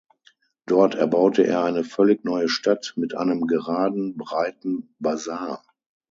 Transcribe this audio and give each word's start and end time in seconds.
Dort 0.65 0.95
erbaute 0.95 1.45
er 1.45 1.63
eine 1.63 1.83
völlig 1.83 2.23
neue 2.23 2.49
Stadt 2.49 2.93
mit 2.95 3.13
einem 3.13 3.45
geraden 3.45 4.17
breiten 4.17 4.95
Basar. 4.97 5.63